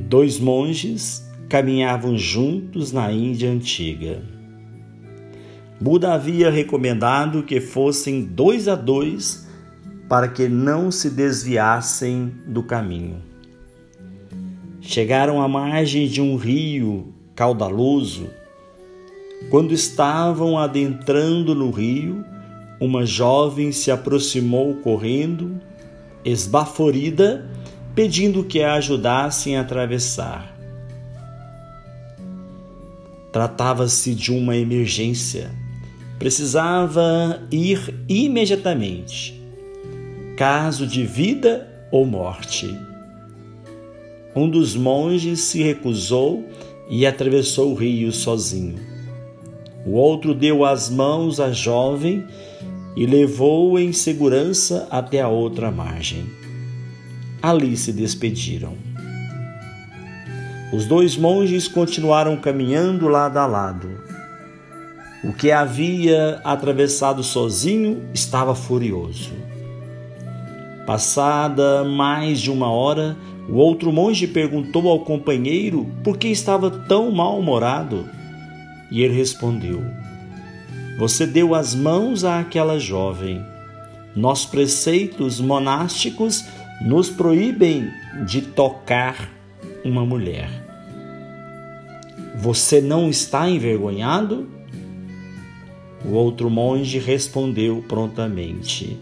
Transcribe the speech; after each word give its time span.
Dois 0.00 0.40
monges 0.40 1.28
caminhavam 1.48 2.16
juntos 2.16 2.92
na 2.92 3.12
Índia 3.12 3.50
antiga. 3.50 4.22
Buda 5.80 6.14
havia 6.14 6.50
recomendado 6.50 7.42
que 7.42 7.60
fossem 7.60 8.22
dois 8.22 8.68
a 8.68 8.74
dois 8.74 9.48
para 10.08 10.28
que 10.28 10.48
não 10.48 10.90
se 10.90 11.10
desviassem 11.10 12.32
do 12.46 12.62
caminho. 12.62 13.22
Chegaram 14.80 15.40
à 15.40 15.46
margem 15.46 16.08
de 16.08 16.20
um 16.20 16.36
rio 16.36 17.14
caudaloso. 17.34 18.28
Quando 19.50 19.72
estavam 19.72 20.58
adentrando 20.58 21.54
no 21.54 21.70
rio, 21.70 22.24
uma 22.80 23.06
jovem 23.06 23.70
se 23.72 23.90
aproximou 23.90 24.74
correndo, 24.76 25.60
esbaforida, 26.24 27.48
pedindo 28.00 28.42
que 28.42 28.62
a 28.62 28.76
ajudassem 28.76 29.58
a 29.58 29.60
atravessar. 29.60 30.56
Tratava-se 33.30 34.14
de 34.14 34.32
uma 34.32 34.56
emergência. 34.56 35.50
Precisava 36.18 37.42
ir 37.52 37.94
imediatamente. 38.08 39.38
Caso 40.34 40.86
de 40.86 41.04
vida 41.04 41.68
ou 41.92 42.06
morte. 42.06 42.74
Um 44.34 44.48
dos 44.48 44.74
monges 44.74 45.40
se 45.40 45.62
recusou 45.62 46.42
e 46.88 47.04
atravessou 47.04 47.70
o 47.70 47.74
rio 47.74 48.10
sozinho. 48.12 48.76
O 49.84 49.90
outro 49.90 50.34
deu 50.34 50.64
as 50.64 50.88
mãos 50.88 51.38
à 51.38 51.52
jovem 51.52 52.24
e 52.96 53.04
levou-o 53.04 53.78
em 53.78 53.92
segurança 53.92 54.88
até 54.90 55.20
a 55.20 55.28
outra 55.28 55.70
margem. 55.70 56.39
Ali 57.42 57.76
se 57.76 57.92
despediram. 57.92 58.74
Os 60.72 60.86
dois 60.86 61.16
monges 61.16 61.66
continuaram 61.66 62.36
caminhando 62.36 63.08
lado 63.08 63.38
a 63.38 63.46
lado. 63.46 63.88
O 65.24 65.32
que 65.32 65.50
havia 65.50 66.40
atravessado 66.44 67.22
sozinho 67.22 68.02
estava 68.14 68.54
furioso. 68.54 69.32
Passada 70.86 71.82
mais 71.82 72.40
de 72.40 72.50
uma 72.50 72.70
hora, 72.70 73.16
o 73.48 73.54
outro 73.54 73.90
monge 73.92 74.26
perguntou 74.26 74.88
ao 74.88 75.00
companheiro 75.00 75.86
por 76.04 76.16
que 76.16 76.28
estava 76.28 76.70
tão 76.70 77.10
mal-humorado. 77.10 78.08
E 78.90 79.02
ele 79.02 79.14
respondeu: 79.14 79.82
Você 80.98 81.26
deu 81.26 81.54
as 81.54 81.74
mãos 81.74 82.22
àquela 82.22 82.78
jovem. 82.78 83.44
Nossos 84.14 84.46
preceitos 84.46 85.40
monásticos 85.40 86.44
nos 86.80 87.10
proíbem 87.10 87.90
de 88.26 88.40
tocar 88.40 89.30
uma 89.84 90.04
mulher. 90.04 90.48
Você 92.36 92.80
não 92.80 93.10
está 93.10 93.48
envergonhado? 93.48 94.48
O 96.04 96.12
outro 96.12 96.48
monge 96.48 96.98
respondeu 96.98 97.84
prontamente: 97.86 98.96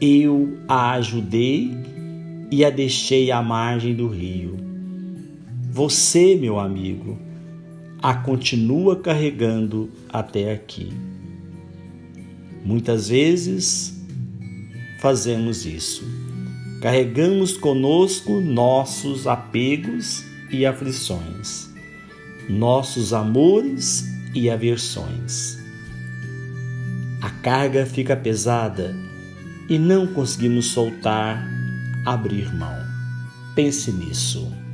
Eu 0.00 0.56
a 0.68 0.92
ajudei 0.92 1.76
e 2.50 2.64
a 2.64 2.70
deixei 2.70 3.32
à 3.32 3.42
margem 3.42 3.94
do 3.94 4.06
rio. 4.06 4.56
Você, 5.70 6.36
meu 6.36 6.58
amigo, 6.60 7.18
a 8.00 8.14
continua 8.14 8.94
carregando 8.96 9.90
até 10.08 10.52
aqui. 10.52 10.92
Muitas 12.64 13.08
vezes 13.08 14.00
fazemos 15.00 15.66
isso. 15.66 16.27
Carregamos 16.80 17.56
conosco 17.56 18.40
nossos 18.40 19.26
apegos 19.26 20.24
e 20.48 20.64
aflições, 20.64 21.68
nossos 22.48 23.12
amores 23.12 24.04
e 24.32 24.48
aversões. 24.48 25.58
A 27.20 27.30
carga 27.30 27.84
fica 27.84 28.16
pesada 28.16 28.94
e 29.68 29.76
não 29.76 30.06
conseguimos 30.06 30.66
soltar, 30.66 31.44
abrir 32.06 32.54
mão. 32.54 32.76
Pense 33.56 33.90
nisso. 33.90 34.67